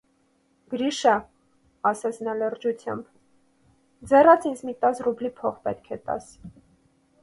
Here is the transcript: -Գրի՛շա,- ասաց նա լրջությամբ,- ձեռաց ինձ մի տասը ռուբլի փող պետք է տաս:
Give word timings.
-Գրի՛շա,- 0.73 1.17
ասաց 1.91 2.17
նա 2.29 2.35
լրջությամբ,- 2.41 4.11
ձեռաց 4.15 4.51
ինձ 4.55 4.67
մի 4.71 4.79
տասը 4.83 5.11
ռուբլի 5.11 5.37
փող 5.41 5.65
պետք 5.69 5.99
է 5.99 6.05
տաս: 6.11 6.37